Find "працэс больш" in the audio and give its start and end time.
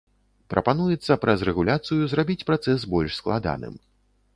2.51-3.11